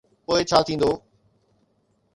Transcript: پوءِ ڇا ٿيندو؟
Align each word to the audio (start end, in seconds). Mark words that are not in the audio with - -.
پوءِ 0.25 0.41
ڇا 0.49 0.59
ٿيندو؟ 0.65 0.91